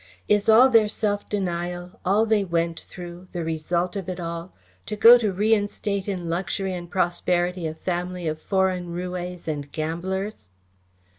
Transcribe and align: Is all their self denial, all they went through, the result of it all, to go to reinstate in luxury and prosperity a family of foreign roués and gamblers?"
Is 0.27 0.49
all 0.49 0.67
their 0.71 0.87
self 0.87 1.29
denial, 1.29 1.99
all 2.03 2.25
they 2.25 2.43
went 2.43 2.79
through, 2.79 3.27
the 3.33 3.43
result 3.43 3.95
of 3.95 4.09
it 4.09 4.19
all, 4.19 4.51
to 4.87 4.95
go 4.95 5.15
to 5.19 5.31
reinstate 5.31 6.07
in 6.07 6.27
luxury 6.27 6.73
and 6.73 6.89
prosperity 6.89 7.67
a 7.67 7.75
family 7.75 8.27
of 8.27 8.41
foreign 8.41 8.95
roués 8.95 9.47
and 9.47 9.71
gamblers?" 9.71 10.49